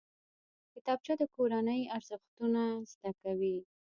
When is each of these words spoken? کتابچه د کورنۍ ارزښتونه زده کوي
کتابچه 0.73 1.13
د 1.17 1.23
کورنۍ 1.35 1.81
ارزښتونه 1.97 2.61
زده 2.91 3.11
کوي 3.21 3.57